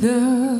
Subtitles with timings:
[0.00, 0.57] The.